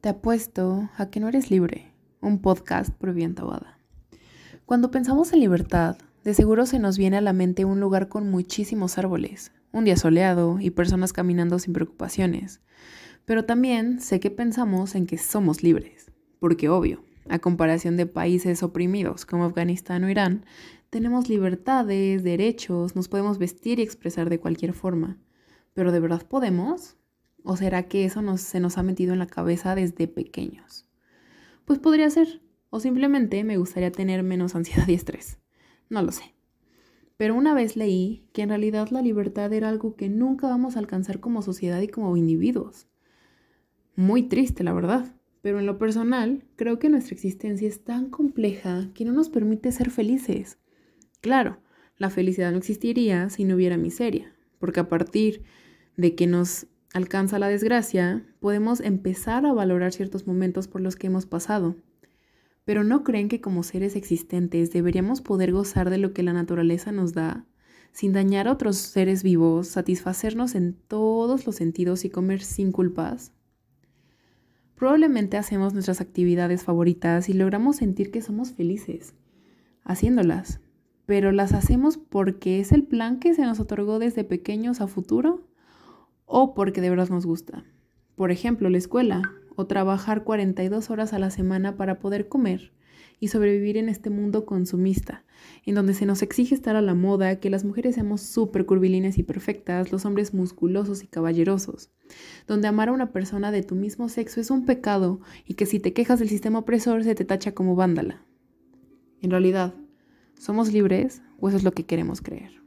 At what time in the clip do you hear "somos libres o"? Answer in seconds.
110.38-111.48